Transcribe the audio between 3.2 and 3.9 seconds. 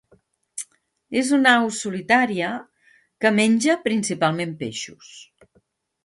que menja